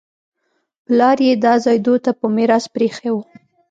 پلار 0.85 1.17
یې 1.27 1.33
دا 1.45 1.53
ځای 1.65 1.77
دوی 1.85 1.99
ته 2.05 2.11
په 2.19 2.25
میراث 2.35 2.65
پرېښی 2.75 3.09
و 3.11 3.15